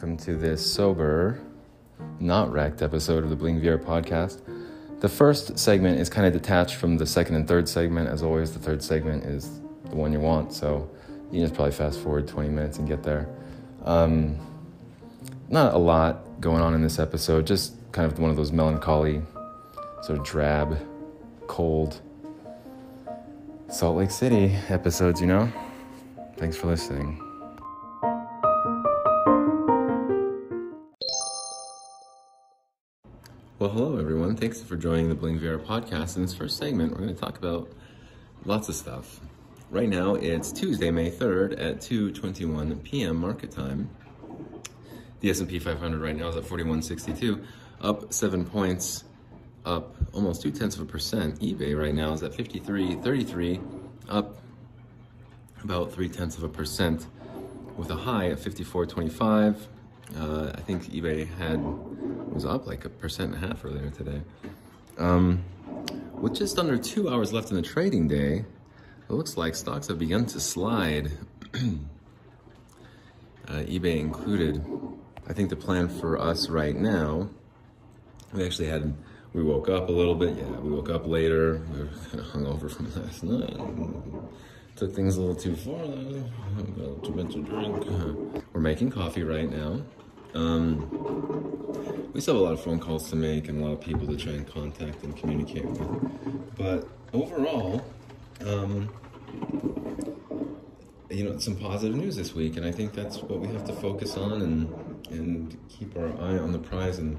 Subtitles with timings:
[0.00, 1.38] welcome to this sober,
[2.20, 4.40] not wrecked episode of the Bling Viera podcast.
[5.00, 8.08] The first segment is kind of detached from the second and third segment.
[8.08, 9.60] As always, the third segment is
[9.90, 10.88] the one you want, so
[11.30, 13.28] you can just probably fast forward 20 minutes and get there.
[13.84, 14.38] Um,
[15.50, 19.20] not a lot going on in this episode, just kind of one of those melancholy,
[20.00, 20.78] sort of drab,
[21.46, 22.00] cold
[23.68, 25.52] Salt Lake City episodes, you know?
[26.38, 27.29] Thanks for listening.
[33.72, 34.34] Hello everyone.
[34.34, 36.16] Thanks for joining the Bling Viera podcast.
[36.16, 37.70] In this first segment, we're going to talk about
[38.44, 39.20] lots of stuff.
[39.70, 43.14] Right now, it's Tuesday, May 3rd at 2:21 p.m.
[43.14, 43.88] market time.
[45.20, 47.44] The S&P 500 right now is at 4162,
[47.80, 49.04] up 7 points,
[49.64, 51.38] up almost 2 tenths of a percent.
[51.38, 53.62] eBay right now is at 53.33,
[54.08, 54.42] up
[55.62, 57.06] about 3 tenths of a percent
[57.76, 59.54] with a high of 54.25.
[60.16, 61.60] Uh, I think eBay had
[62.32, 64.20] was up like a percent and a half earlier today.
[64.98, 65.44] Um,
[66.20, 68.44] with just under two hours left in the trading day,
[69.08, 71.10] it looks like stocks have begun to slide.
[71.54, 71.58] uh,
[73.48, 74.64] eBay included.
[75.28, 77.28] I think the plan for us right now,
[78.32, 78.94] we actually had,
[79.32, 80.36] we woke up a little bit.
[80.36, 81.62] Yeah, we woke up later.
[81.72, 83.56] We were kind of hungover from last night.
[84.76, 85.84] Took things a little too far.
[85.84, 88.44] Got too much to drink.
[88.52, 89.82] We're making coffee right now.
[90.34, 93.80] Um, we still have a lot of phone calls to make and a lot of
[93.80, 96.56] people to try and contact and communicate with.
[96.56, 97.84] But overall,
[98.44, 98.90] um,
[101.10, 103.72] you know, some positive news this week, and I think that's what we have to
[103.74, 107.18] focus on and and keep our eye on the prize and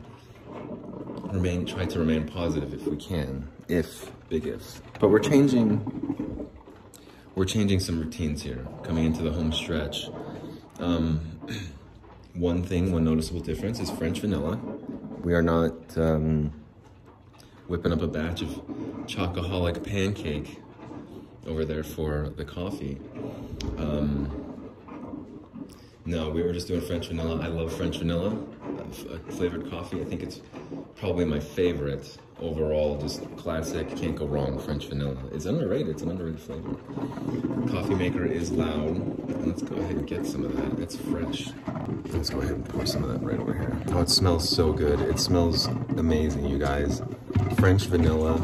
[1.33, 4.81] remain try to remain positive if we can, if big if.
[4.99, 6.49] But we're changing
[7.35, 10.09] we're changing some routines here coming into the home stretch.
[10.79, 11.21] Um,
[12.33, 14.57] one thing, one noticeable difference is French vanilla.
[15.23, 16.51] We are not um,
[17.67, 18.49] whipping up a batch of
[19.05, 20.59] chocoholic pancake
[21.45, 22.97] over there for the coffee.
[23.77, 24.69] Um,
[26.05, 27.41] no, we were just doing French vanilla.
[27.41, 28.35] I love French vanilla
[28.91, 30.01] uh, flavored coffee.
[30.01, 30.41] I think it's
[30.95, 32.97] probably my favorite overall.
[32.97, 34.59] Just classic, can't go wrong.
[34.59, 35.17] French vanilla.
[35.31, 35.89] It's underrated.
[35.89, 36.75] It's an underrated flavor.
[37.69, 39.45] Coffee maker is loud.
[39.45, 40.81] Let's go ahead and get some of that.
[40.81, 41.49] It's fresh.
[42.05, 43.75] Let's go ahead and pour some of that right over here.
[43.89, 44.99] Oh, it smells so good.
[45.01, 47.01] It smells amazing, you guys.
[47.57, 48.39] French vanilla.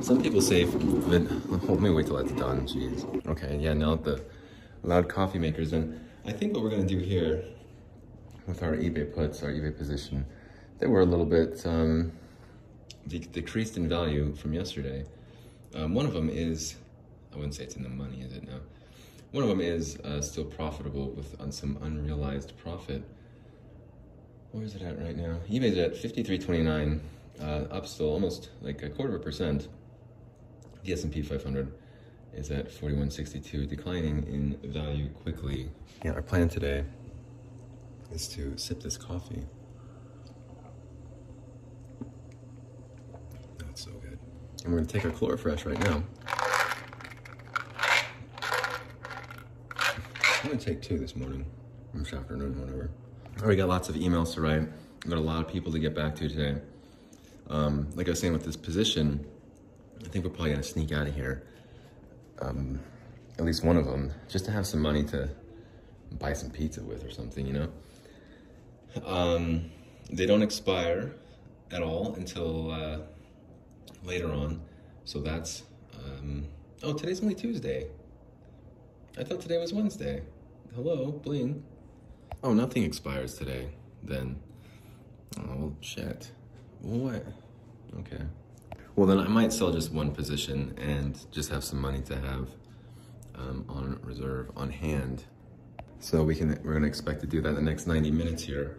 [0.00, 3.04] Some people say, let me wait till that's done, jeez.
[3.28, 4.20] Okay, yeah, now the
[4.82, 6.00] loud coffee makers in.
[6.26, 7.44] I think what we're gonna do here
[8.48, 10.26] with our eBay puts, our eBay position,
[10.82, 12.10] they were a little bit um,
[13.06, 15.04] de decreased in value from yesterday.
[15.76, 16.74] Um, one of them is,
[17.32, 18.58] I wouldn't say it's in the money, is it now?
[19.30, 23.04] One of them is uh, still profitable with on some unrealized profit.
[24.50, 25.38] Where is it at right now?
[25.48, 26.98] eBay's at 53.29,
[27.40, 29.68] uh, up still almost like a quarter of a percent.
[30.82, 31.72] The S&P 500
[32.34, 35.70] is at 41.62, declining in value quickly.
[36.04, 36.84] Yeah, our plan today
[38.10, 39.44] is to sip this coffee.
[43.72, 44.18] That's so good.
[44.64, 46.02] And we're gonna take our Chlorofresh right now.
[50.42, 51.44] I'm gonna take two this morning,
[51.94, 52.90] or this afternoon, whatever.
[53.40, 54.62] All right, got lots of emails to write.
[55.04, 56.60] I've got a lot of people to get back to today.
[57.48, 59.26] Um, like I was saying with this position,
[60.04, 61.44] I think we're probably gonna sneak out of here.
[62.40, 62.80] Um,
[63.38, 65.28] at least one of them, just to have some money to
[66.18, 67.68] buy some pizza with or something, you know?
[69.04, 69.70] Um,
[70.10, 71.14] they don't expire
[71.70, 72.98] at all until uh,
[74.02, 74.60] later on.
[75.04, 75.62] So that's,
[75.94, 76.46] um,
[76.82, 77.86] oh, today's only Tuesday.
[79.18, 80.22] I thought today was Wednesday.
[80.74, 81.62] Hello, bling.
[82.42, 83.68] Oh, nothing expires today
[84.02, 84.40] then.
[85.38, 86.30] Oh, shit.
[86.80, 87.24] What?
[88.00, 88.22] Okay.
[88.96, 92.48] Well, then I might sell just one position and just have some money to have
[93.34, 95.24] um, on reserve, on hand.
[96.00, 98.78] So we can, we're gonna expect to do that in the next 90 minutes here.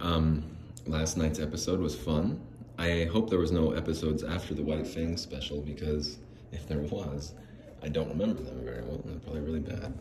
[0.00, 0.56] Um,
[0.86, 2.40] last night's episode was fun.
[2.78, 6.18] I hope there was no episodes after the White Fang special because
[6.52, 7.32] if there was,
[7.82, 9.00] I don't remember them very well.
[9.04, 9.94] And they're probably really bad.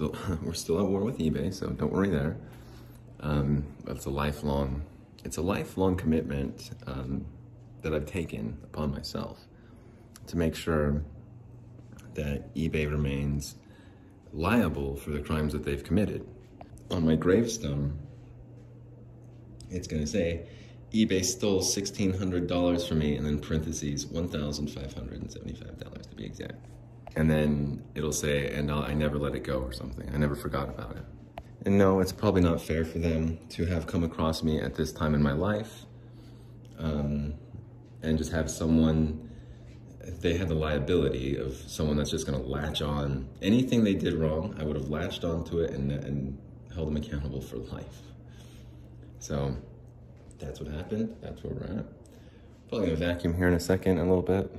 [0.00, 2.36] So, we're still at war with eBay, so don't worry there.
[3.20, 4.82] Um, it's a lifelong,
[5.24, 7.24] it's a lifelong commitment um,
[7.82, 9.40] that I've taken upon myself
[10.28, 11.02] to make sure
[12.14, 13.56] that eBay remains
[14.32, 16.26] liable for the crimes that they've committed.
[16.90, 17.98] On my gravestone,
[19.70, 20.46] it's gonna say,
[20.92, 26.66] eBay stole $1,600 from me, and then parentheses, $1,575 to be exact.
[27.16, 30.08] And then it'll say, and I'll, I never let it go or something.
[30.12, 31.04] I never forgot about it.
[31.64, 34.92] And no, it's probably not fair for them to have come across me at this
[34.92, 35.86] time in my life
[36.78, 37.34] um,
[38.02, 39.30] and just have someone,
[40.20, 43.28] they had the liability of someone that's just gonna latch on.
[43.40, 46.38] Anything they did wrong, I would have latched onto it and, and
[46.74, 48.00] held them accountable for life.
[49.20, 49.56] So
[50.42, 51.16] that's what happened.
[51.22, 51.86] That's where we're at.
[52.68, 54.54] Probably gonna vacuum here in a second, a little bit.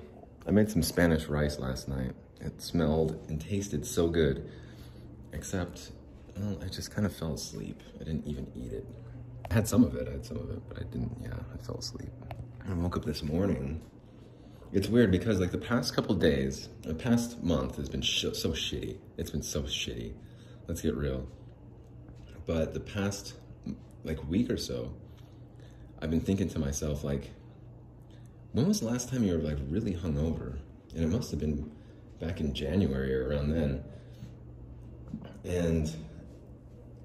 [0.48, 2.14] I made some Spanish rice last night.
[2.42, 4.50] It smelled and tasted so good,
[5.32, 5.92] except
[6.38, 7.82] well, I just kind of fell asleep.
[8.00, 8.86] I didn't even eat it.
[9.50, 11.58] I had some of it, I had some of it, but I didn't, yeah, I
[11.64, 12.10] fell asleep.
[12.68, 13.82] I woke up this morning.
[14.72, 18.50] It's weird because like the past couple days, the past month has been sh so
[18.50, 18.98] shitty.
[19.18, 20.14] It's been so shitty.
[20.68, 21.28] Let's get real.
[22.48, 23.36] But the past
[24.04, 24.94] like week or so,
[26.04, 27.32] I've been thinking to myself like,
[28.52, 30.58] when was the last time you were like really hungover?
[30.94, 31.72] And it must have been
[32.20, 33.82] back in January or around then.
[35.46, 35.90] And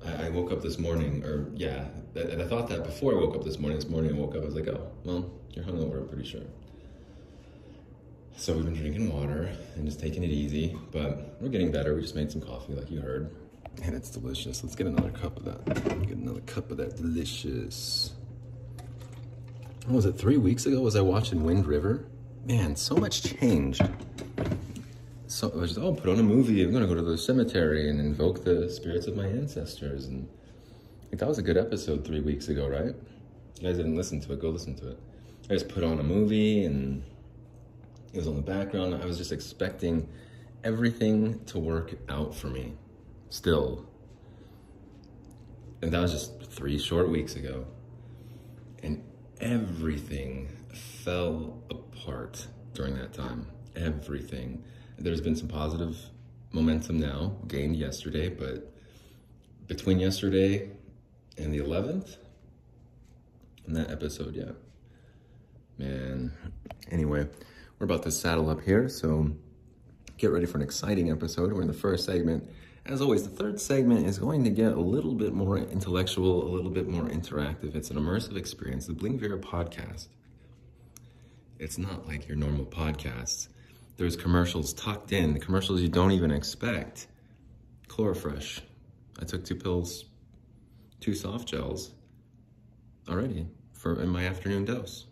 [0.04, 1.84] I, I woke up this morning, or yeah,
[2.16, 3.78] and I thought that before I woke up this morning.
[3.78, 6.42] This morning I woke up, I was like, oh, well, you're hungover, I'm pretty sure.
[8.36, 11.94] So we've been drinking water and just taking it easy, but we're getting better.
[11.94, 13.30] We just made some coffee, like you heard.
[13.80, 14.64] And it's delicious.
[14.64, 15.64] Let's get another cup of that.
[16.08, 18.12] Get another cup of that delicious.
[19.88, 22.05] What was it, three weeks ago was I watching Wind River?
[22.44, 23.81] Man, so much changed.
[25.29, 26.62] So I was just, oh, put on a movie.
[26.62, 30.05] I'm gonna go to the cemetery and invoke the spirits of my ancestors.
[30.05, 30.29] And
[31.11, 32.94] like, that was a good episode three weeks ago, right?
[33.61, 34.99] You guys didn't listen to it, go listen to it.
[35.49, 37.02] I just put on a movie and
[38.12, 38.94] it was on the background.
[38.94, 40.06] I was just expecting
[40.64, 42.75] everything to work out for me
[43.31, 43.87] still.
[45.81, 47.64] And that was just three short weeks ago.
[48.82, 49.02] And
[49.40, 53.46] everything fell apart during that time.
[53.76, 54.64] Everything.
[54.99, 55.96] There's been some positive
[56.52, 58.73] momentum now, gained yesterday, but
[59.67, 60.70] between yesterday
[61.37, 62.17] and the 11th,
[63.67, 64.52] and that episode, yeah.
[65.76, 66.32] Man.
[66.91, 67.29] Anyway,
[67.79, 69.31] we're about to saddle up here, so
[70.17, 71.52] get ready for an exciting episode.
[71.52, 72.49] We're in the first segment.
[72.88, 76.49] As always, the third segment is going to get a little bit more intellectual, a
[76.49, 77.75] little bit more interactive.
[77.75, 80.08] It's an immersive experience, the Bling Viera podcast.
[81.58, 83.49] It's not like your normal podcasts.
[83.99, 87.08] There's commercials tucked in, the commercials you don't even expect.
[87.88, 88.61] Chlorofresh.
[89.20, 90.06] I took two pills,
[91.00, 91.91] two soft gels
[93.06, 95.08] already for in my afternoon dose.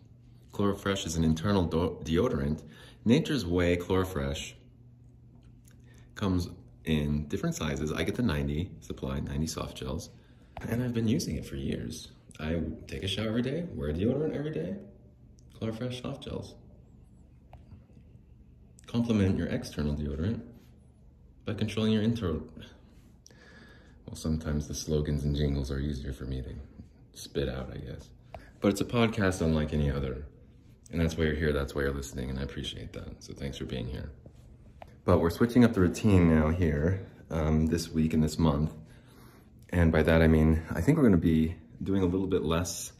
[0.51, 2.63] Chlorofresh is an internal deodorant.
[3.05, 4.53] Nature's Way Chlorofresh
[6.15, 6.49] comes
[6.87, 7.91] in different sizes.
[7.91, 10.09] I get the 90 supply, 90 soft gels,
[10.67, 12.09] and I've been using it for years.
[12.39, 14.75] I take a shower every day, wear deodorant every day,
[15.59, 16.55] Chlorofresh soft gels.
[18.85, 20.41] Complement your external deodorant
[21.45, 22.43] by controlling your internal.
[24.05, 26.55] Well, sometimes the slogans and jingles are easier for me to
[27.13, 28.09] spit out, I guess.
[28.61, 30.25] But it's a podcast unlike any other.
[30.91, 33.21] And that's why you're here, that's why you're listening, and I appreciate that.
[33.21, 34.11] So thanks for being here.
[35.07, 38.73] But we're switching up the routine now here, um, this week and this month.
[39.69, 42.91] And by that I mean, I think we're gonna be doing a little bit less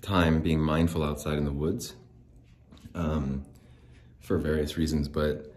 [0.00, 1.94] time being mindful outside in the woods
[2.94, 3.44] um,
[4.18, 5.54] for various reasons, but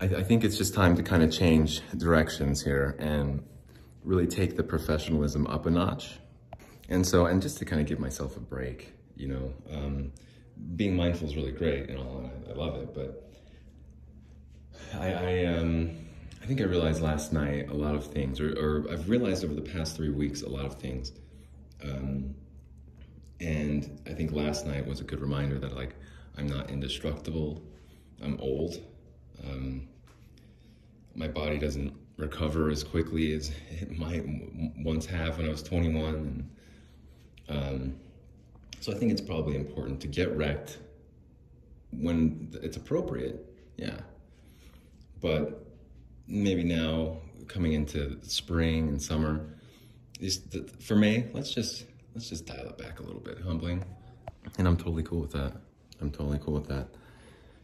[0.00, 3.44] I, I think it's just time to kind of change directions here and
[4.02, 6.18] really take the professionalism up a notch.
[6.88, 10.10] And so, and just to kind of give myself a break, you know, um,
[10.74, 13.29] being mindful is really great and all, I, I love it, but
[14.98, 15.96] I, I, um,
[16.42, 19.54] I think I realized last night a lot of things, or, or, I've realized over
[19.54, 21.12] the past three weeks a lot of things.
[21.82, 22.34] Um,
[23.40, 25.94] and I think last night was a good reminder that like
[26.36, 27.62] I'm not indestructible.
[28.22, 28.80] I'm old.
[29.44, 29.88] Um,
[31.14, 34.24] my body doesn't recover as quickly as it might
[34.78, 36.14] once have when I was 21.
[36.14, 36.50] And,
[37.48, 37.96] um,
[38.80, 40.78] so I think it's probably important to get wrecked
[41.90, 43.46] when it's appropriate.
[43.76, 43.98] Yeah.
[45.20, 45.66] But
[46.26, 49.44] maybe now coming into spring and summer,
[50.20, 50.42] is
[50.80, 51.84] for me, let's just
[52.14, 53.84] let's just dial it back a little bit, humbling.
[54.58, 55.52] And I'm totally cool with that.
[56.00, 56.88] I'm totally cool with that.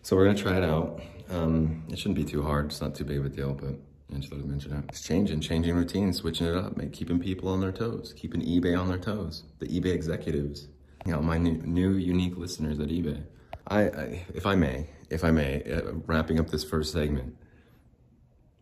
[0.03, 1.01] So we're gonna try it out.
[1.31, 2.67] Um, it shouldn't be too hard.
[2.67, 3.75] It's not too big of a deal, but
[4.15, 4.85] I just mention it.
[4.89, 8.89] It's changing, changing routines, switching it up, keeping people on their toes, keeping eBay on
[8.89, 9.43] their toes.
[9.59, 10.69] The eBay executives,
[11.05, 13.25] you know, my new, new unique listeners at eBay.
[13.67, 17.37] I, I, if I may, if I may, uh, wrapping up this first segment,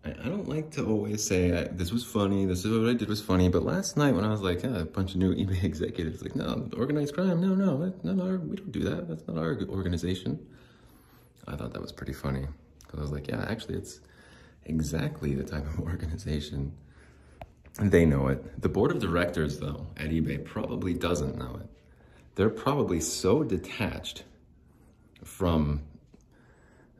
[0.04, 3.22] I, don't like to always say this was funny, this is what I did was
[3.22, 6.36] funny, but last night when I was like, a bunch of new eBay executives, like,
[6.36, 10.46] no, organized crime, no, no, our, we don't do that, that's not our organization.
[11.46, 12.46] I thought that was pretty funny,
[12.82, 14.00] because I was like, yeah, actually, it's
[14.66, 16.72] exactly the type of organization
[17.80, 18.60] They know it.
[18.60, 21.68] The board of directors, though, at eBay probably doesn't know it.
[22.34, 24.24] They're probably so detached
[25.24, 25.82] from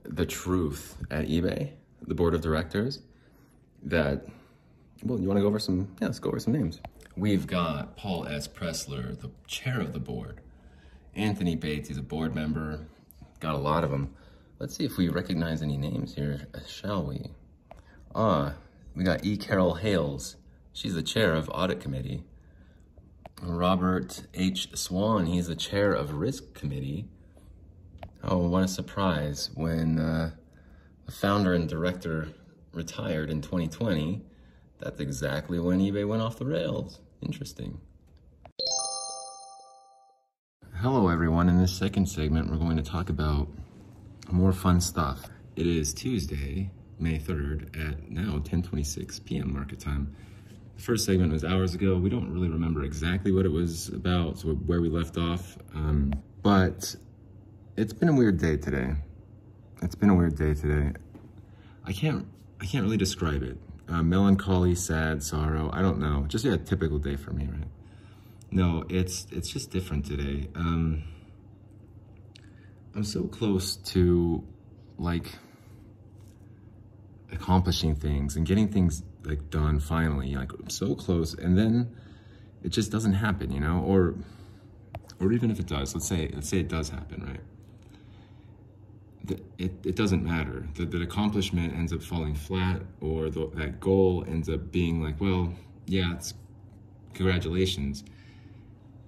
[0.04, 1.73] the truth at eBay,
[2.06, 3.00] the board of directors,
[3.82, 4.26] that,
[5.02, 6.80] well, you want to go over some, yeah, let's go over some names.
[7.16, 8.49] We've got Paul S.
[8.49, 10.40] Pressler, the chair of the board.
[11.14, 12.87] Anthony Bates, he's a board member.
[13.40, 14.14] Got a lot of them.
[14.58, 17.30] Let's see if we recognize any names here, shall we?
[18.14, 18.54] Ah,
[18.94, 19.37] we got E.
[19.37, 20.37] Carol Hayles.
[20.73, 22.25] She's the chair of Audit Committee.
[23.42, 24.68] Robert H.
[24.75, 27.06] Swan, he's the chair of Risk Committee.
[28.23, 29.50] Oh, what a surprise.
[29.54, 30.30] When uh,
[31.11, 32.28] founder and director
[32.73, 34.23] retired in 2020,
[34.78, 37.00] that's exactly when eBay went off the rails.
[37.23, 37.80] Interesting.
[40.76, 43.49] Hello everyone, in this second segment we're going to talk about
[44.30, 45.28] more fun stuff.
[45.56, 49.52] It is Tuesday, May 3rd at now 10.26 p.m.
[49.54, 50.14] market time.
[50.76, 51.96] The first segment was hours ago.
[51.96, 56.12] We don't really remember exactly what it was about, so where we left off, um,
[56.42, 56.96] but
[57.76, 58.94] it's been a weird day today.
[59.84, 60.92] It's been a weird day today.
[61.84, 62.26] I can't,
[62.58, 63.58] I can't really describe it.
[63.86, 66.24] Uh, melancholy, sad, sorrow, I don't know.
[66.26, 67.68] Just yeah, a typical day for me, right?
[68.50, 70.48] No, it's it's just different today.
[70.54, 71.04] Um,
[72.94, 74.42] I'm so close to
[74.96, 75.34] like
[77.30, 80.34] accomplishing things and getting things like done finally.
[80.34, 81.94] Like I'm so close, and then
[82.62, 83.80] it just doesn't happen, you know.
[83.80, 84.14] Or
[85.20, 87.40] or even if it does, let's say let's say it does happen, right?
[89.59, 90.66] It, it doesn't matter.
[90.75, 95.21] The, the accomplishment ends up falling flat, or the, that goal ends up being like,
[95.21, 95.52] well,
[95.87, 96.35] yeah, it's
[97.14, 98.04] congratulations.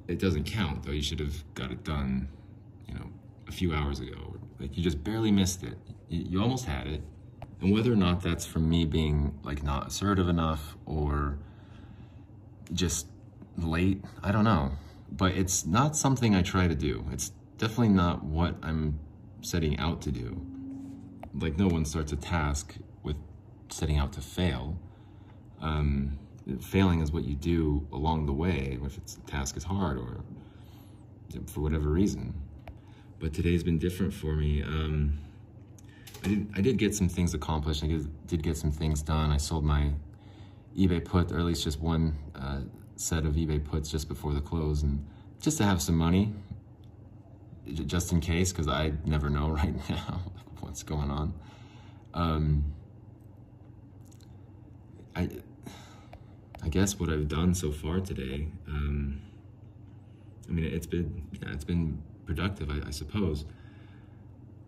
[0.08, 0.92] It doesn't count, though.
[0.92, 2.28] You should have got it done,
[2.86, 3.10] you know,
[3.48, 4.36] a few hours ago.
[4.58, 5.76] Like you just barely missed it.
[6.08, 7.02] You, you almost had it.
[7.60, 11.38] And whether or not that's from me being like not assertive enough or
[12.72, 13.06] just
[13.56, 14.72] late, I don't know.
[15.10, 17.04] But it's not something I try to do.
[17.12, 18.98] It's definitely not what I'm
[19.42, 20.40] setting out to do.
[21.34, 23.16] Like no one starts a task with
[23.68, 24.78] setting out to fail.
[25.60, 26.18] Um,
[26.60, 30.20] failing is what you do along the way, if it's, the task is hard or
[31.46, 32.34] for whatever reason.
[33.18, 34.62] But today's been different for me.
[34.62, 35.18] Um,
[36.24, 37.84] I did, I did get some things accomplished.
[37.84, 39.30] I did get some things done.
[39.30, 39.90] I sold my
[40.76, 42.60] eBay put, or at least just one uh,
[42.96, 45.06] set of eBay puts just before the close, and
[45.40, 46.34] just to have some money
[47.72, 50.20] just in case, because I never know right now
[50.60, 51.34] what's going on.
[52.14, 52.64] Um,
[55.14, 55.28] I,
[56.62, 59.20] I guess what I've done so far today, um,
[60.48, 63.44] I mean, it's been, yeah, it's been productive, I, I suppose,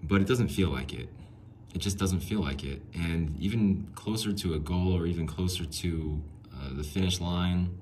[0.03, 1.09] but it doesn't feel like it.
[1.75, 2.83] It just doesn't feel like it.
[2.95, 6.23] And even closer to a goal or even closer to
[6.55, 7.79] uh, the finish line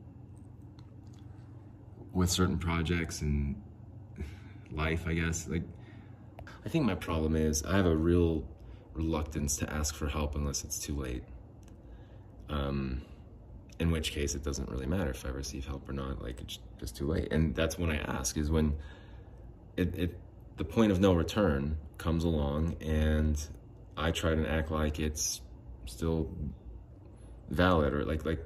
[2.13, 3.61] with certain projects and
[4.73, 5.49] life, I guess.
[5.49, 5.63] Like,
[6.65, 8.45] I think my problem is I have a real
[8.95, 11.25] reluctance to ask for help unless it's too late.
[12.49, 13.03] Um,
[13.79, 16.23] in which case it doesn't really matter if I receive help or not.
[16.23, 17.33] Like it's just too late.
[17.33, 18.75] And that's when I ask is when
[19.77, 20.19] it, it
[20.57, 23.41] the point of no return comes along and
[23.97, 25.41] I try to act like it's
[25.85, 26.31] still
[27.51, 28.45] valid or like like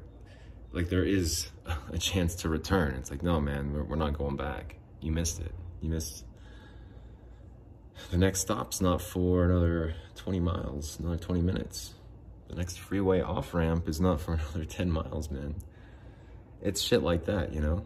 [0.72, 1.48] like there is
[1.92, 2.94] a chance to return.
[2.94, 4.76] It's like no man, we're, we're not going back.
[5.00, 6.24] You missed it you missed
[8.10, 11.94] the next stop's not for another 20 miles, another 20 minutes.
[12.48, 15.54] The next freeway off ramp is not for another 10 miles, man.
[16.62, 17.84] It's shit like that, you know?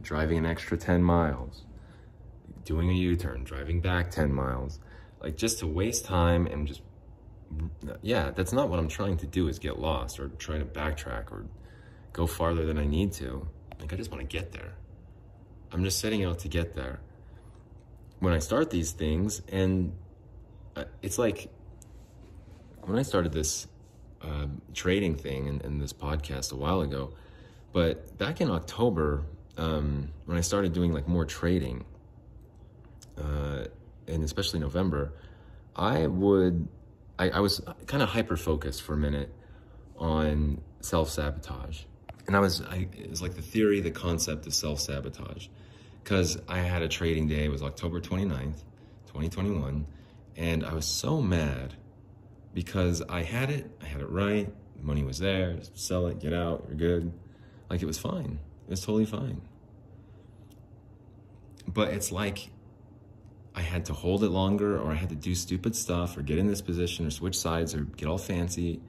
[0.00, 1.64] Driving an extra 10 miles,
[2.64, 4.78] doing a U-turn, driving back 10 miles.
[5.20, 6.82] Like just to waste time and just,
[8.02, 11.32] yeah, that's not what I'm trying to do is get lost or trying to backtrack
[11.32, 11.46] or
[12.12, 13.48] go farther than I need to.
[13.80, 14.74] Like I just want to get there.
[15.72, 17.00] I'm just setting out to get there
[18.20, 19.92] when I start these things, and
[20.76, 21.50] uh, it's like
[22.82, 23.66] when I started this
[24.22, 27.12] uh, trading thing and, and, this podcast a while ago,
[27.72, 29.24] but back in October,
[29.56, 31.84] um, when I started doing like more trading,
[33.16, 33.64] uh,
[34.08, 35.12] and especially November,
[35.76, 36.66] I would,
[37.18, 39.32] I, I was kind of hyper focused for a minute
[39.96, 41.82] on self sabotage.
[42.26, 45.46] And I was, I, it was like the theory, the concept of self sabotage
[46.08, 47.44] because I had a trading day.
[47.44, 48.62] It was October 29th,
[49.08, 49.86] 2021.
[50.38, 51.74] And I was so mad
[52.54, 54.50] because I had it, I had it right,
[54.80, 57.12] money was there, sell it, get out, you're good.
[57.68, 58.38] Like it was fine.
[58.66, 59.42] It was totally fine.
[61.66, 62.48] But it's like
[63.54, 66.38] I had to hold it longer or I had to do stupid stuff or get
[66.38, 68.80] in this position or switch sides or get all fancy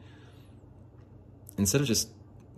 [1.57, 2.11] instead of just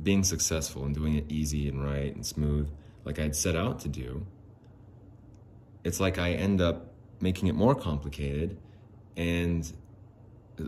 [0.03, 2.70] being successful and doing it easy and right and smooth,
[3.06, 4.27] like I'd set out to do,
[5.83, 8.57] it's like I end up making it more complicated
[9.15, 9.71] and
[10.59, 10.65] uh,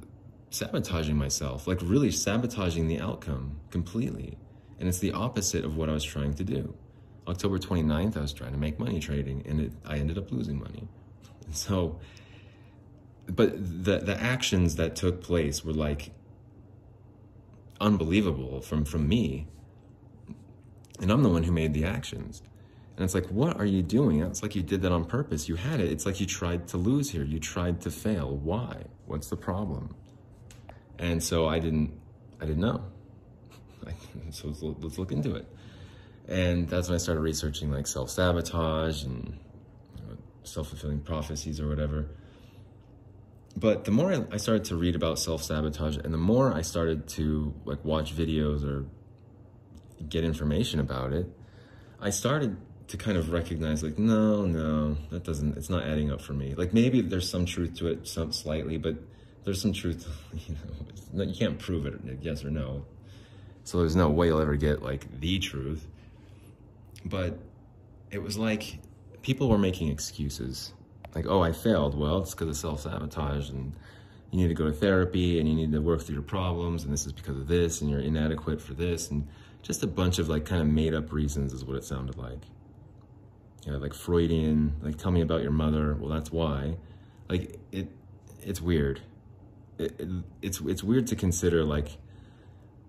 [0.49, 4.37] sabotaging myself, like really sabotaging the outcome completely.
[4.79, 6.73] And it's the opposite of what I was trying to do.
[7.27, 10.59] October 29th, I was trying to make money trading and it, I ended up losing
[10.59, 10.87] money.
[11.51, 11.99] So,
[13.27, 16.11] but the, the actions that took place were like
[17.79, 19.47] unbelievable from, from me.
[20.99, 22.41] And I'm the one who made the actions.
[22.95, 24.21] And it's like, what are you doing?
[24.21, 25.49] It's like you did that on purpose.
[25.49, 25.91] You had it.
[25.91, 27.23] It's like you tried to lose here.
[27.23, 28.37] You tried to fail.
[28.37, 28.83] Why?
[29.07, 29.95] What's the problem?
[30.99, 31.91] And so I didn't,
[32.39, 32.83] I didn't know.
[34.29, 35.47] so let's, let's look into it.
[36.27, 39.39] And that's when I started researching like self-sabotage and
[39.95, 42.09] you know, self-fulfilling prophecies or whatever.
[43.57, 47.53] But the more I, started to read about self-sabotage and the more I started to
[47.65, 48.85] like watch videos or
[50.07, 51.27] get information about it,
[51.99, 56.21] I started to kind of recognize like, no, no, that doesn't, it's not adding up
[56.21, 56.53] for me.
[56.55, 58.95] Like maybe there's some truth to it, some slightly, but
[59.43, 60.07] there's some truth,
[60.47, 60.55] you
[61.13, 62.85] know, you can't prove it, yes or no.
[63.63, 65.87] So there's no way you'll ever get like the truth.
[67.05, 67.39] But
[68.11, 68.79] it was like
[69.21, 70.73] people were making excuses.
[71.15, 71.97] Like, oh, I failed.
[71.97, 73.73] Well, it's because of self-sabotage and
[74.31, 76.91] you need to go to therapy and you need to work through your problems and
[76.91, 79.27] this is because of this and you're inadequate for this and
[79.61, 82.41] just a bunch of like kind of made up reasons is what it sounded like.
[83.65, 85.95] You know, like Freudian, like tell me about your mother.
[85.95, 86.75] Well, that's why.
[87.29, 87.87] Like it,
[88.41, 89.01] it's weird.
[89.77, 90.09] It, it,
[90.41, 91.97] it's it's weird to consider like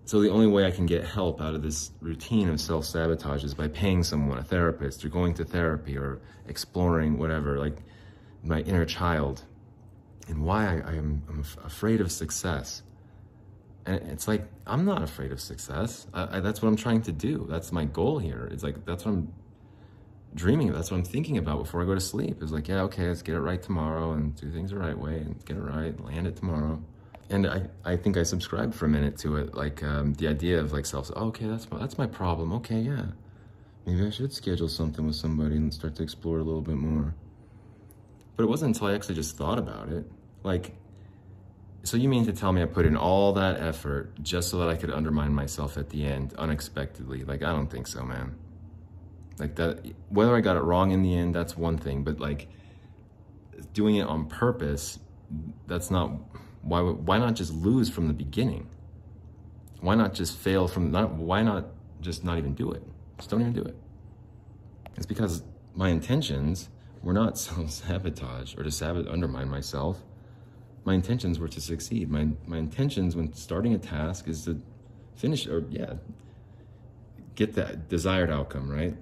[0.05, 3.55] so the only way I can get help out of this routine of self-sabotage is
[3.55, 7.77] by paying someone, a therapist, or going to therapy, or exploring whatever, like
[8.43, 9.41] my inner child,
[10.27, 12.83] and why I, am I'm afraid of success.
[13.87, 16.05] And it's like, I'm not afraid of success.
[16.13, 17.47] I, I, that's what I'm trying to do.
[17.49, 18.47] That's my goal here.
[18.51, 19.33] It's like, that's what I'm
[20.35, 20.71] dreaming.
[20.71, 22.43] That's what I'm thinking about before I go to sleep.
[22.43, 25.15] It's like, yeah, okay, let's get it right tomorrow and do things the right way
[25.15, 26.81] and get it right, land it tomorrow
[27.29, 30.59] and I, I think I subscribed for a minute to it, like um, the idea
[30.59, 32.53] of like self, oh, okay, that's my, that's my problem.
[32.53, 33.05] Okay, yeah,
[33.85, 37.15] maybe I should schedule something with somebody and start to explore a little bit more.
[38.35, 40.05] But it wasn't until I actually just thought about it.
[40.43, 40.75] Like,
[41.83, 44.69] so you mean to tell me I put in all that effort just so that
[44.69, 47.23] I could undermine myself at the end unexpectedly?
[47.23, 48.35] Like, I don't think so, man.
[49.37, 52.47] Like that, whether I got it wrong in the end, that's one thing, but like
[53.73, 54.99] doing it on purpose,
[55.67, 56.11] that's not
[56.61, 58.67] why, why not just lose from the beginning?
[59.81, 61.67] Why not just fail from, not, why not
[62.01, 62.81] just not even do it?
[63.17, 63.77] Just don't even do it.
[64.97, 65.43] It's because
[65.75, 66.69] my intentions
[67.03, 70.03] were not self-sabotage or to sabot undermine myself.
[70.85, 72.09] My intentions were to succeed.
[72.09, 74.61] My, my intentions when starting a task is to
[75.15, 75.93] finish, or yeah,
[77.35, 78.95] get that desired outcome, right?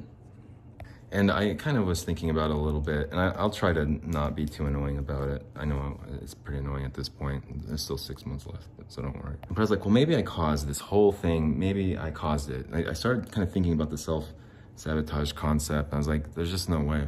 [1.13, 3.71] And I kind of was thinking about it a little bit, and I, will try
[3.71, 5.45] to not be too annoying about it.
[5.55, 7.67] I know it's pretty annoying at this point.
[7.67, 9.35] There's still six months left, so don't worry.
[9.47, 11.59] But I was like, well, maybe I caused this whole thing.
[11.59, 12.65] Maybe I caused it.
[12.73, 15.93] I, I started kind of thinking about the self-sabotage concept.
[15.93, 17.07] I was like, there's just no way.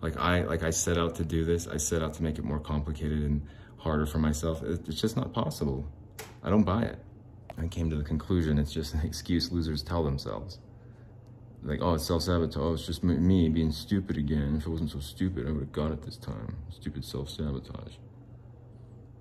[0.00, 1.66] Like I, like I set out to do this.
[1.66, 3.44] I set out to make it more complicated and
[3.78, 4.62] harder for myself.
[4.62, 5.84] It's just not possible.
[6.44, 7.00] I don't buy it.
[7.60, 10.60] I came to the conclusion it's just an excuse losers tell themselves
[11.62, 12.56] like, oh, it's self-sabotage.
[12.56, 14.56] Oh, it's just me being stupid again.
[14.56, 16.56] If it wasn't so stupid, I would have got it this time.
[16.70, 17.94] Stupid self-sabotage.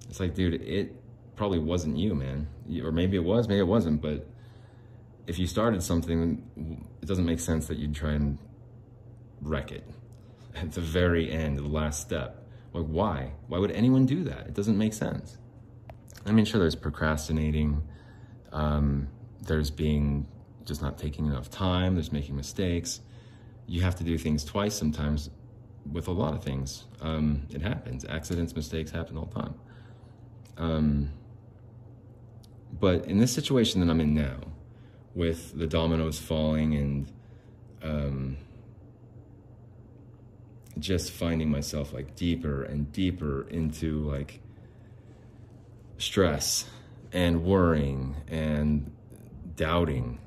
[0.09, 0.95] It's like, dude, it
[1.35, 2.47] probably wasn't you, man.
[2.83, 4.01] Or maybe it was, maybe it wasn't.
[4.01, 4.27] But
[5.25, 8.37] if you started something, it doesn't make sense that you'd try and
[9.41, 9.83] wreck it
[10.55, 12.43] at the very end, the last step.
[12.73, 13.33] Like, why?
[13.47, 14.47] Why would anyone do that?
[14.47, 15.37] It doesn't make sense.
[16.25, 17.81] I mean, sure, there's procrastinating.
[18.51, 19.07] Um,
[19.41, 20.27] there's being
[20.67, 23.01] just not taking enough time, there's making mistakes.
[23.65, 25.29] You have to do things twice sometimes
[25.91, 26.85] with a lot of things.
[27.01, 28.05] Um, it happens.
[28.05, 29.55] Accidents, mistakes happen all the time.
[30.57, 31.09] Um,
[32.79, 34.37] but in this situation that I'm in now,
[35.15, 37.11] with the dominoes falling and
[37.81, 38.37] um,
[40.77, 44.41] just finding myself like deeper and deeper into like
[45.97, 46.65] stress
[47.11, 48.91] and worrying and
[49.55, 50.19] doubting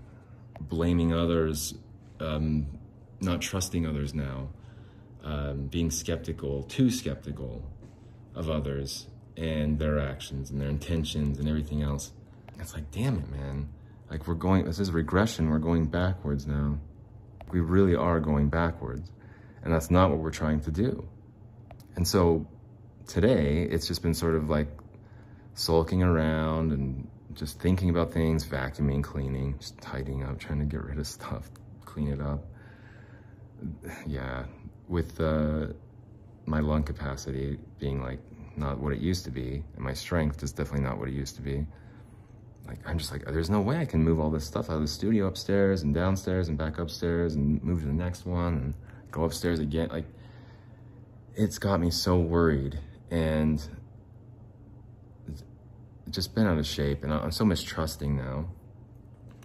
[0.61, 1.75] blaming others,
[2.21, 2.67] um,
[3.21, 4.49] not trusting others now,
[5.25, 7.63] um, being skeptical, too skeptical
[8.35, 12.13] of others and their actions and their intentions and everything else.
[12.59, 13.69] It's like, damn it, man.
[14.11, 15.49] Like we're going, this is regression.
[15.49, 16.79] We're going backwards now.
[17.51, 19.11] We really are going backwards.
[19.63, 21.09] And that's not what we're trying to do.
[21.97, 22.47] And so
[23.07, 24.69] today, it's just been sort of like
[25.55, 30.83] sulking around and just thinking about things, vacuuming, cleaning, just tidying up, trying to get
[30.83, 31.51] rid of stuff,
[31.85, 32.45] clean it up.
[34.07, 34.45] Yeah,
[34.89, 35.67] with uh,
[36.47, 38.19] my lung capacity being like
[38.57, 41.37] not what it used to be, and my strength is definitely not what it used
[41.37, 41.67] to be.
[42.67, 44.83] Like, I'm just like, there's no way I can move all this stuff out of
[44.83, 48.75] the studio upstairs and downstairs and back upstairs and move to the next one and
[49.11, 49.89] go upstairs again.
[49.91, 50.05] Like,
[51.35, 52.79] it's got me so worried
[53.11, 53.67] and
[56.09, 58.47] just been out of shape and I'm so mistrusting now.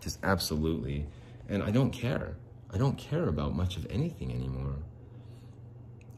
[0.02, 1.08] Just absolutely.
[1.50, 2.38] And I don't care.
[2.74, 4.76] I don't care about much of anything anymore.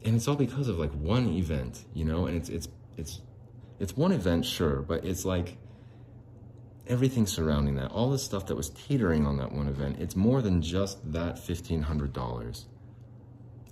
[0.04, 3.20] And it's all because of like one event, you know, and it's it's it's
[3.78, 5.56] it's one event, sure, but it's like
[6.88, 10.42] everything surrounding that, all the stuff that was teetering on that one event, it's more
[10.42, 12.64] than just that $1,500.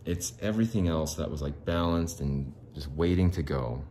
[0.04, 3.82] It's everything else that was like balanced and just waiting to go.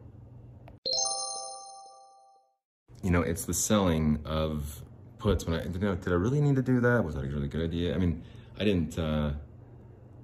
[3.06, 4.82] You know, it's the selling of
[5.20, 7.06] puts when I, you know, did I really need to do that?
[7.06, 7.94] Was that a really good idea?
[7.94, 8.24] I mean,
[8.60, 9.34] I didn't uh,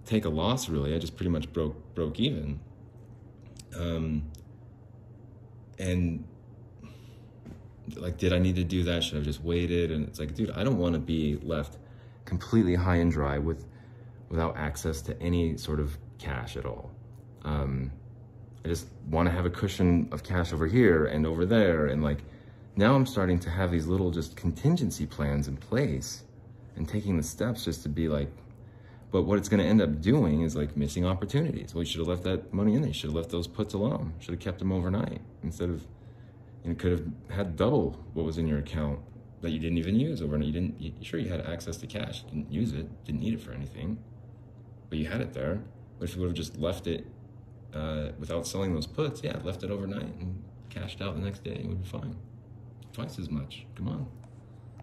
[0.04, 0.96] take a loss really.
[0.96, 2.60] I just pretty much broke, broke even.
[3.78, 4.24] Um,
[5.78, 6.26] and
[7.98, 9.04] like, did I need to do that?
[9.04, 9.92] Should I have just waited?
[9.92, 11.78] And it's like, dude, I don't want to be left
[12.26, 13.64] completely high and dry with
[14.30, 16.90] without access to any sort of cash at all.
[17.44, 17.92] Um,
[18.66, 21.86] I just want to have a cushion of cash over here and over there.
[21.86, 22.24] And like,
[22.76, 26.24] now I'm starting to have these little just contingency plans in place
[26.76, 28.30] and taking the steps just to be like,
[29.12, 31.76] but what it's going to end up doing is like missing opportunities.
[31.76, 32.88] Well, you should have left that money in there.
[32.88, 34.14] You should have left those puts alone.
[34.20, 35.86] Should have kept them overnight instead of
[36.64, 39.00] and could have had double what was in your account
[39.42, 40.48] that you didn't even use overnight.
[40.48, 43.42] You didn't, you, sure you had access to cash, didn't use it, didn't need it
[43.42, 43.98] for anything,
[44.90, 45.62] but you had it there.
[46.00, 47.08] But if you would have just left it
[47.74, 51.52] uh, without selling those puts, yeah, left it overnight and cashed out the next day,
[51.52, 52.16] it would be fine.
[52.94, 54.08] Twice as much, come on.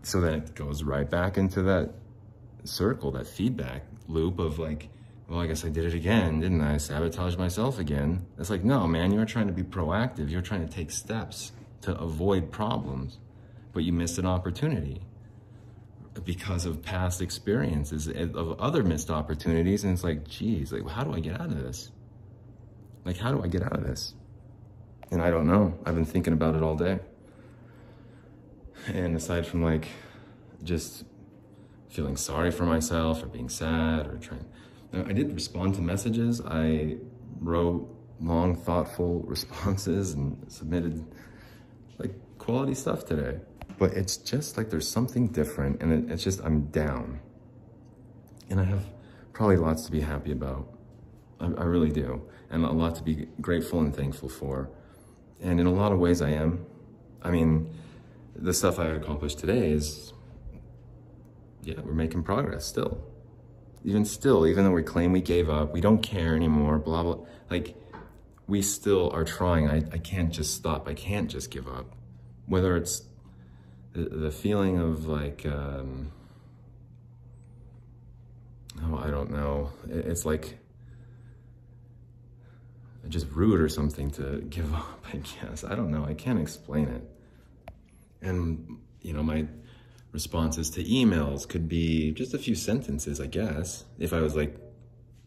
[0.02, 1.90] So then it goes right back into that
[2.64, 4.88] circle, that feedback loop of like,
[5.28, 6.78] well, I guess I did it again, didn't I?
[6.78, 8.24] Sabotage myself again.
[8.38, 10.30] It's like, no, man, you're trying to be proactive.
[10.30, 13.18] You're trying to take steps to avoid problems,
[13.72, 15.02] but you missed an opportunity
[16.24, 19.84] because of past experiences of other missed opportunities.
[19.84, 21.90] And it's like, geez, like, how do I get out of this?
[23.04, 24.14] Like, how do I get out of this?
[25.10, 25.78] And I don't know.
[25.84, 26.98] I've been thinking about it all day.
[28.94, 29.88] And aside from like
[30.64, 31.04] just
[31.88, 34.44] feeling sorry for myself or being sad or trying,
[34.94, 36.40] uh, I did respond to messages.
[36.40, 36.96] I
[37.40, 37.88] wrote
[38.20, 41.04] long, thoughtful responses and submitted
[41.98, 43.40] like quality stuff today.
[43.78, 47.20] But it's just like there's something different and it, it's just, I'm down.
[48.50, 48.84] And I have
[49.32, 50.68] probably lots to be happy about.
[51.38, 52.22] I, I really do.
[52.50, 54.70] And a lot to be grateful and thankful for.
[55.40, 56.66] And in a lot of ways I am.
[57.22, 57.70] I mean,
[58.38, 60.12] the stuff I've accomplished today is,
[61.62, 63.04] yeah, we're making progress still.
[63.84, 67.18] Even still, even though we claim we gave up, we don't care anymore, blah, blah.
[67.50, 67.76] Like,
[68.46, 69.68] we still are trying.
[69.68, 70.88] I, I can't just stop.
[70.88, 71.94] I can't just give up.
[72.46, 73.02] Whether it's
[73.92, 76.12] the, the feeling of like, um,
[78.84, 79.70] oh, I don't know.
[79.88, 80.58] It, it's like
[83.08, 85.64] just rude or something to give up, I guess.
[85.64, 86.04] I don't know.
[86.04, 87.02] I can't explain it.
[88.22, 89.46] And, you know, my
[90.12, 93.84] responses to emails could be just a few sentences, I guess.
[93.98, 94.56] If I was like,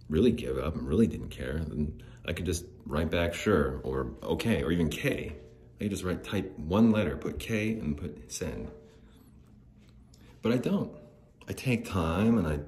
[0.10, 4.14] really give up and really didn't care, then I could just write back sure or
[4.24, 5.36] okay or even K.
[5.80, 8.70] I could just write type one letter, put K and put send.
[10.42, 10.92] But I don't.
[11.48, 12.60] I take time and I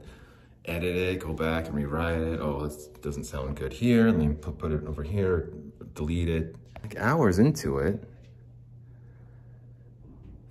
[0.65, 2.39] edit it, go back and rewrite it.
[2.39, 4.07] Oh, this doesn't sound good here.
[4.07, 5.53] Let me put, put it over here,
[5.93, 6.55] delete it.
[6.81, 8.03] Like hours into it.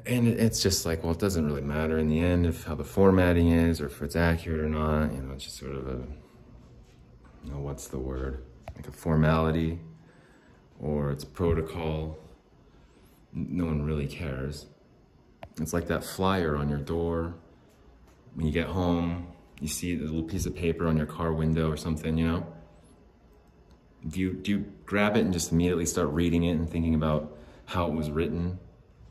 [0.05, 2.85] And it's just like, well, it doesn't really matter in the end if how the
[2.85, 5.13] formatting is or if it's accurate or not.
[5.13, 6.03] You know, it's just sort of a,
[7.45, 8.43] you know, what's the word?
[8.77, 9.79] like a formality
[10.81, 12.19] or it's protocol.
[13.33, 14.67] No one really cares.
[15.61, 17.35] It's like that flyer on your door.
[18.35, 19.29] When you get home,
[19.61, 22.47] you see the little piece of paper on your car window or something, you know?
[24.09, 27.37] Do you, do you grab it and just immediately start reading it and thinking about
[27.67, 28.59] how it was written,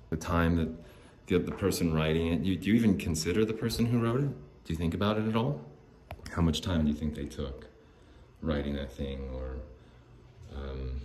[0.09, 0.69] the time that
[1.31, 2.41] the, the person writing it?
[2.41, 4.29] You, do you even consider the person who wrote it?
[4.65, 5.61] Do you think about it at all?
[6.35, 7.71] How much time do you think they took?
[8.41, 9.57] writing that thing or
[10.55, 11.01] um,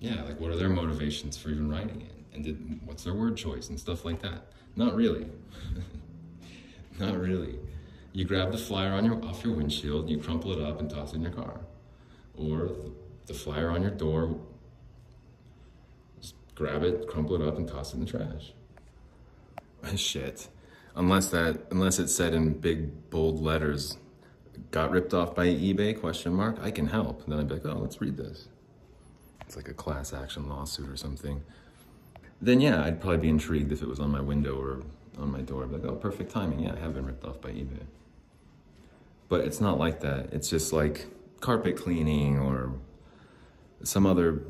[0.00, 3.36] yeah like what are their motivations for even writing it and did, what's their word
[3.36, 5.26] choice and stuff like that not really
[6.98, 7.58] not really
[8.12, 11.12] you grab the flyer on your off your windshield you crumple it up and toss
[11.12, 11.60] it in your car
[12.36, 12.72] or
[13.26, 14.36] the flyer on your door
[16.20, 18.52] just grab it crumple it up and toss it in the trash
[19.96, 20.48] shit.
[20.94, 23.96] Unless that, unless it said in big bold letters,
[24.70, 27.22] got ripped off by eBay, question mark, I can help.
[27.24, 28.48] And then I'd be like, oh, let's read this.
[29.40, 31.42] It's like a class action lawsuit or something.
[32.40, 34.82] Then yeah, I'd probably be intrigued if it was on my window or
[35.18, 35.66] on my door.
[35.66, 36.60] Like, oh, perfect timing.
[36.60, 37.84] Yeah, I have been ripped off by eBay.
[39.28, 40.32] But it's not like that.
[40.32, 41.06] It's just like
[41.40, 42.72] carpet cleaning or
[43.82, 44.42] some other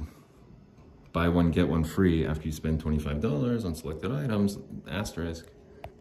[1.13, 5.47] buy one, get one free after you spend $25 on selected items, asterisk.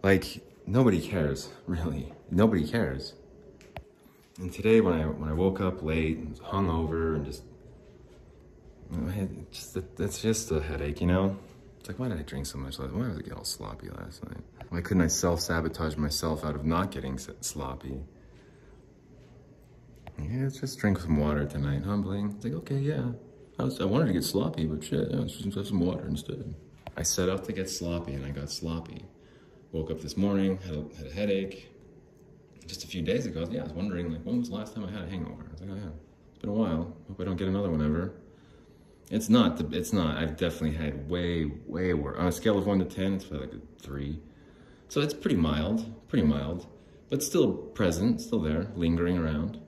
[0.03, 2.13] Like, nobody cares, really.
[2.29, 3.13] Nobody cares.
[4.39, 7.43] And today when I when I woke up late and hungover and just,
[9.51, 11.37] just that's just a headache, you know?
[11.79, 13.89] It's like, why did I drink so much last Why did I get all sloppy
[13.89, 14.43] last night?
[14.69, 17.99] Why couldn't I self-sabotage myself out of not getting sloppy?
[20.19, 22.31] Yeah, let's just drink some water tonight, humbling.
[22.35, 23.11] It's like, okay, yeah.
[23.59, 26.07] I, was, I wanted to get sloppy, but shit, yeah, let's just have some water
[26.07, 26.55] instead.
[26.97, 29.05] I set out to get sloppy and I got sloppy.
[29.71, 31.69] Woke up this morning, had a, had a headache.
[32.65, 34.85] Just a few days ago, yeah, I was wondering, like, when was the last time
[34.85, 35.45] I had a hangover?
[35.47, 35.89] I was like, oh yeah,
[36.29, 36.95] it's been a while.
[37.07, 38.13] Hope I don't get another one ever.
[39.09, 40.17] It's not, the, it's not.
[40.17, 42.17] I've definitely had way, way worse.
[42.17, 44.19] On a scale of one to 10, it's probably like a three.
[44.87, 46.67] So it's pretty mild, pretty mild,
[47.09, 49.59] but still present, still there, lingering around.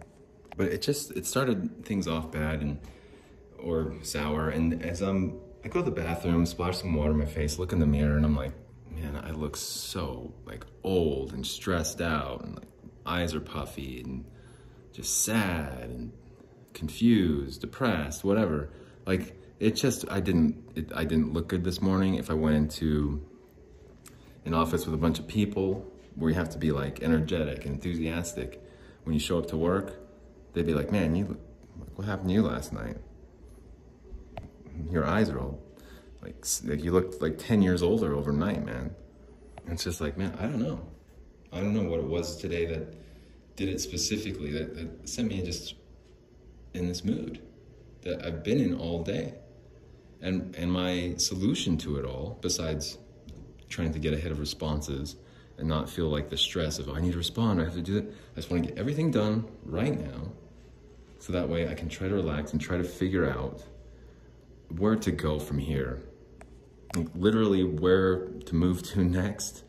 [0.55, 2.79] But it just, it started things off bad and,
[3.63, 4.49] or sour.
[4.49, 7.71] And as I'm, I go to the bathroom, splash some water in my face, look
[7.71, 8.53] in the mirror and I'm like,
[8.91, 12.67] man, I look so like old and stressed out and like
[13.05, 14.25] eyes are puffy and
[14.91, 16.11] just sad and
[16.73, 18.69] confused, depressed, whatever.
[19.05, 22.15] Like it just, I didn't, it, I didn't look good this morning.
[22.15, 23.25] If I went into
[24.45, 27.75] an office with a bunch of people where you have to be like energetic and
[27.75, 28.61] enthusiastic
[29.03, 29.99] when you show up to work,
[30.53, 31.37] they'd be like, man, you,
[31.95, 32.97] what happened to you last night?
[34.89, 35.59] Your eyes are all
[36.23, 38.95] like, like you looked like 10 years older overnight, man.
[39.63, 40.81] And it's just like, man, I don't know.
[41.51, 42.95] I don't know what it was today that
[43.55, 45.75] did it specifically, that, that sent me just
[46.73, 47.41] in this mood
[48.01, 49.35] that I've been in all day.
[50.21, 52.97] And, and my solution to it all, besides
[53.69, 55.17] trying to get ahead of responses
[55.57, 57.81] and not feel like the stress of, oh, I need to respond, I have to
[57.81, 58.13] do it.
[58.31, 60.31] I just want to get everything done right now
[61.19, 63.63] so that way I can try to relax and try to figure out
[64.77, 66.01] where to go from here.
[66.95, 69.63] Like literally where to move to next.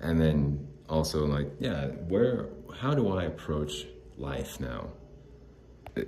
[0.00, 4.88] And then also like, yeah, where, how do I approach life now?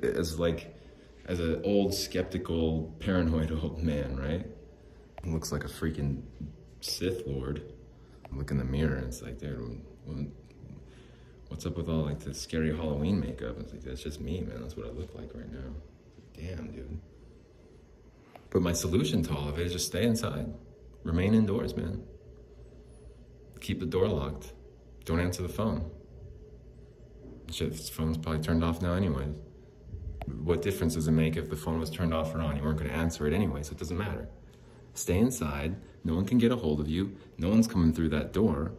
[0.03, 0.75] As like,
[1.27, 4.47] as an old, skeptical, paranoid old man, right?
[5.25, 6.23] looks like a freaking
[6.81, 7.63] Sith Lord.
[8.33, 9.81] look in the mirror and it's like, dude,
[11.49, 13.57] what's up with all like the scary Halloween makeup?
[13.61, 14.61] It's like, that's just me, man.
[14.61, 15.75] That's what I look like right now.
[16.35, 17.01] Damn, dude.
[18.51, 20.53] But my solution to all of it is just stay inside.
[21.05, 22.03] Remain indoors, man.
[23.61, 24.53] Keep the door locked.
[25.05, 25.91] Don't answer the phone.
[27.51, 29.35] Shit, phone's probably turned off now anyways.
[30.27, 32.57] What difference does it make if the phone was turned off or on?
[32.57, 34.29] You weren't gonna answer it anyway, so it doesn't matter.
[34.95, 35.77] Stay inside.
[36.05, 37.17] No one can get a hold of you.
[37.39, 38.73] No one's coming through that door.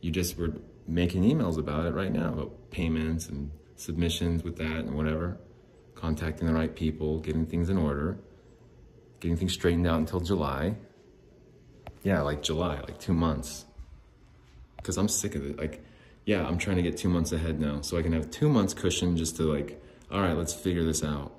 [0.00, 0.52] You just were
[0.86, 5.38] making emails about it right now, about payments and submissions with that and whatever,
[5.94, 8.18] contacting the right people, getting things in order,
[9.22, 10.74] getting things straightened out until July.
[12.02, 13.64] Yeah, like July, like two months.
[14.76, 15.56] Because I'm sick of it.
[15.56, 15.84] Like,
[16.26, 18.74] yeah, I'm trying to get two months ahead now so I can have two months
[18.74, 19.80] cushion just to like,
[20.10, 21.32] all right, let's figure this out.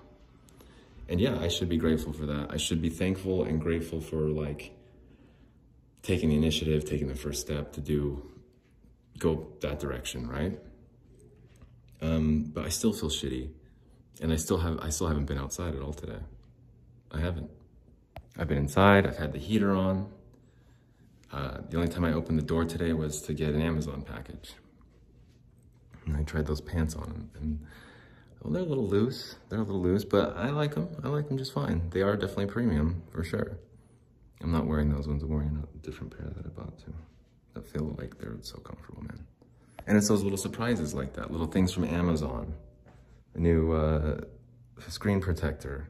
[1.10, 2.48] And yeah, I should be grateful for that.
[2.50, 4.72] I should be thankful and grateful for like
[6.02, 8.24] taking the initiative, taking the first step to do
[9.20, 10.58] go that direction, right?
[12.02, 13.50] Um, but I still feel shitty,
[14.22, 16.20] and I still have I still haven't been outside at all today.
[17.12, 17.50] I haven't.
[18.38, 19.06] I've been inside.
[19.06, 20.10] I've had the heater on.
[21.32, 24.54] Uh, the only time I opened the door today was to get an Amazon package.
[26.06, 27.66] And I tried those pants on, and
[28.42, 29.36] well, they're a little loose.
[29.50, 30.90] They're a little loose, but I like them.
[31.04, 31.90] I like them just fine.
[31.92, 33.58] They are definitely premium, for sure.
[34.42, 35.24] I'm not wearing those ones.
[35.24, 36.94] I'm wearing a different pair that I bought, too
[37.54, 39.26] that feel like they're so comfortable, man.
[39.86, 42.54] And it's those little surprises like that, little things from Amazon.
[43.36, 44.22] A new uh,
[44.88, 45.90] screen protector.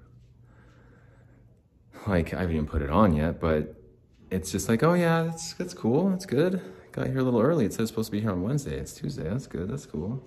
[2.05, 3.75] Like, I haven't even put it on yet, but
[4.29, 6.61] it's just like, oh yeah, that's, that's cool, that's good.
[6.91, 7.65] Got here a little early.
[7.65, 8.77] It says supposed to be here on Wednesday.
[8.77, 10.23] It's Tuesday, that's good, that's cool.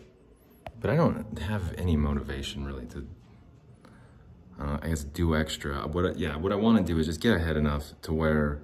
[0.81, 3.07] But I don't have any motivation really to,
[4.61, 5.87] uh, I guess, do extra.
[5.87, 8.63] What, yeah, what I want to do is just get ahead enough to where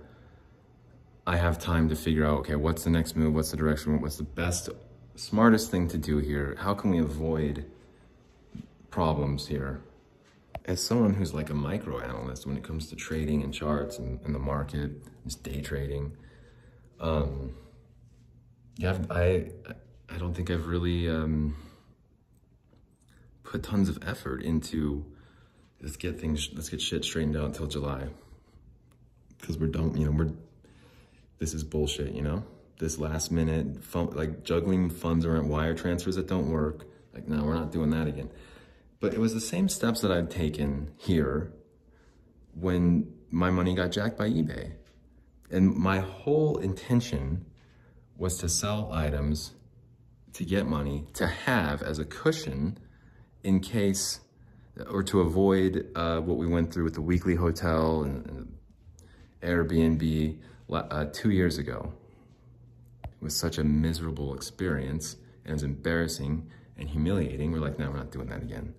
[1.26, 3.34] I have time to figure out, okay, what's the next move?
[3.34, 4.00] What's the direction?
[4.00, 4.68] What's the best,
[5.14, 6.56] smartest thing to do here?
[6.58, 7.66] How can we avoid
[8.90, 9.82] problems here?
[10.64, 14.20] As someone who's like a micro analyst when it comes to trading and charts and,
[14.24, 14.92] and the market,
[15.24, 16.16] just day trading,
[17.00, 17.54] um,
[18.76, 19.50] yeah, I,
[20.08, 21.56] I don't think I've really um,
[23.42, 25.04] put tons of effort into
[25.82, 28.06] let's get things, let's get shit straightened out until July.
[29.40, 30.32] Because we're done, you know, we're,
[31.38, 32.44] this is bullshit, you know?
[32.78, 36.86] This last minute, fun, like juggling funds around wire transfers that don't work.
[37.12, 38.30] Like, no, we're not doing that again.
[39.02, 41.52] But it was the same steps that I'd taken here
[42.54, 44.74] when my money got jacked by eBay.
[45.50, 47.44] And my whole intention
[48.16, 49.54] was to sell items
[50.34, 52.78] to get money to have as a cushion
[53.42, 54.20] in case
[54.88, 58.56] or to avoid uh, what we went through with the weekly hotel and, and
[59.42, 60.38] Airbnb
[60.72, 61.92] uh, two years ago.
[63.02, 67.50] It was such a miserable experience and it was embarrassing and humiliating.
[67.50, 68.74] We're like, no, we're not doing that again.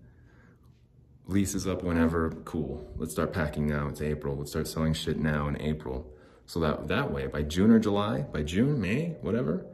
[1.27, 2.91] Lease is up whenever, cool.
[2.97, 4.35] Let's start packing now, it's April.
[4.35, 6.11] Let's start selling shit now in April.
[6.45, 9.65] So that, that way, by June or July, by June, May, whatever,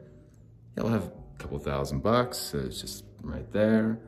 [0.76, 2.54] you'll have a couple thousand bucks.
[2.54, 3.98] It's just right there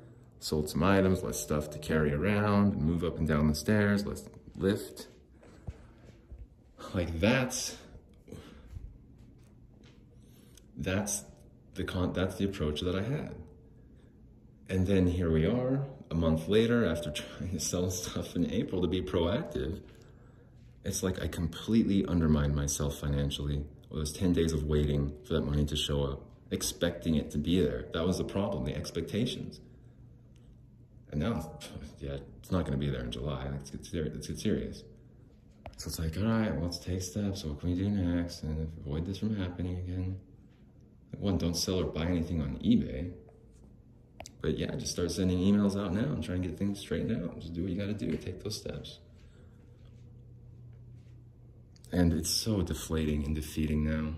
[0.42, 4.28] sold some items, less stuff to carry around, move up and down the stairs, less
[4.56, 5.06] lift.
[6.94, 7.76] Like that's,
[10.76, 11.22] that's
[11.74, 13.36] the con that's the approach that I had.
[14.68, 18.82] And then here we are, a month later, after trying to sell stuff in April
[18.82, 19.80] to be proactive,
[20.84, 23.64] it's like I completely undermined myself financially.
[23.90, 27.60] Those 10 days of waiting for that money to show up, expecting it to be
[27.60, 27.86] there.
[27.94, 29.60] That was the problem, the expectations.
[31.10, 31.58] And now,
[32.00, 33.48] yeah, it's not going to be there in July.
[33.50, 34.14] Let's get, serious.
[34.14, 34.82] let's get serious.
[35.78, 37.44] So it's like, all right, well, let's take steps.
[37.44, 40.18] What can we do next and avoid this from happening again?
[41.18, 43.12] One, don't sell or buy anything on eBay.
[44.42, 47.38] But yeah, just start sending emails out now and try and get things straightened out.
[47.38, 48.16] Just do what you got to do.
[48.16, 48.98] Take those steps.
[51.92, 54.14] And it's so deflating and defeating now.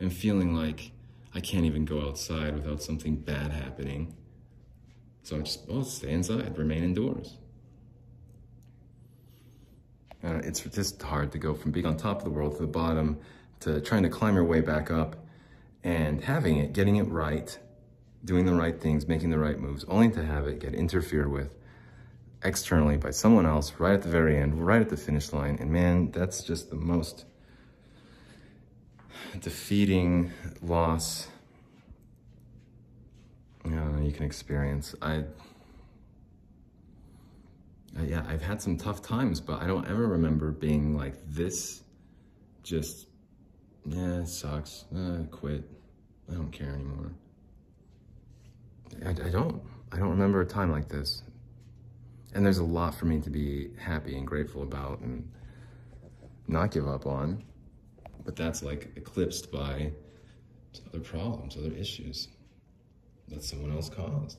[0.00, 0.92] And feeling like
[1.34, 4.16] I can't even go outside without something bad happening.
[5.24, 7.36] So I'm just, well, stay inside, remain indoors.
[10.24, 12.66] Uh, it's just hard to go from being on top of the world to the
[12.66, 13.18] bottom
[13.60, 15.16] to trying to climb your way back up
[15.84, 17.58] and having it, getting it right,
[18.24, 21.54] doing the right things, making the right moves, only to have it get interfered with
[22.42, 25.56] externally by someone else right at the very end, right at the finish line.
[25.60, 27.24] And man, that's just the most
[29.40, 31.28] defeating loss
[33.64, 34.94] uh, you can experience.
[35.02, 35.24] I,
[38.02, 41.82] yeah, I've had some tough times, but I don't ever remember being like this,
[42.62, 43.06] just,
[43.84, 45.64] yeah, it sucks, uh, quit,
[46.30, 47.12] I don't care anymore.
[49.04, 51.22] I, I don't, I don't remember a time like this.
[52.34, 55.28] And there's a lot for me to be happy and grateful about and
[56.46, 57.42] not give up on,
[58.24, 59.92] but that's like eclipsed by
[60.88, 62.28] other problems, other issues
[63.28, 64.38] that someone else caused.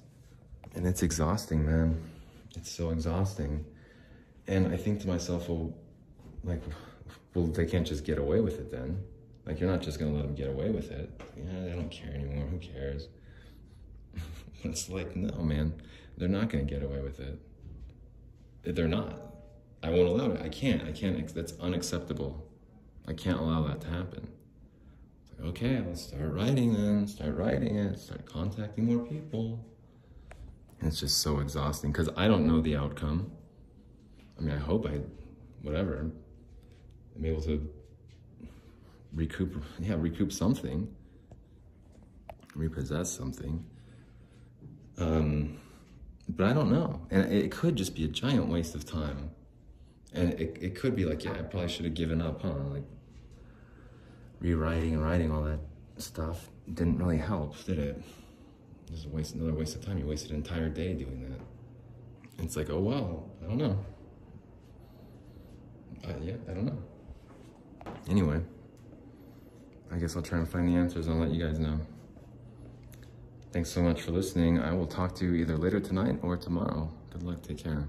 [0.75, 2.01] And it's exhausting, man.
[2.55, 3.65] It's so exhausting.
[4.47, 5.73] And I think to myself, well,
[6.43, 6.61] like,
[7.33, 9.03] well, they can't just get away with it then.
[9.45, 11.09] Like, you're not just gonna let them get away with it.
[11.37, 12.47] Yeah, they don't care anymore.
[12.47, 13.07] Who cares?
[14.63, 15.81] It's like, no, man.
[16.17, 17.39] They're not gonna get away with it.
[18.63, 19.21] They're not.
[19.81, 20.41] I won't allow it.
[20.41, 20.83] I can't.
[20.83, 21.33] I can't.
[21.33, 22.45] That's unacceptable.
[23.07, 24.27] I can't allow that to happen
[25.43, 29.65] okay, let's start writing then, start writing it, start contacting more people.
[30.79, 33.31] And it's just so exhausting because I don't know the outcome.
[34.37, 34.99] I mean, I hope I,
[35.61, 36.11] whatever,
[37.15, 37.69] I'm able to
[39.13, 40.93] recoup, yeah, recoup something,
[42.55, 43.65] repossess something.
[44.99, 45.57] Um,
[46.27, 47.01] but I don't know.
[47.09, 49.31] And it could just be a giant waste of time.
[50.13, 52.49] And it, it could be like, yeah, I probably should have given up, huh?
[52.49, 52.83] Like,
[54.39, 55.59] rewriting and writing all that
[55.97, 58.01] stuff didn't really help, did it?
[58.91, 59.97] Just a waste, another waste of time.
[59.97, 61.39] You wasted an entire day doing that.
[62.37, 63.85] And it's like, oh well, I don't know.
[66.07, 66.77] Uh, yeah, I don't know.
[68.09, 68.41] Anyway,
[69.91, 71.79] I guess I'll try and find the answers and I'll let you guys know.
[73.51, 74.59] Thanks so much for listening.
[74.59, 76.91] I will talk to you either later tonight or tomorrow.
[77.11, 77.41] Good luck.
[77.41, 77.87] Take care.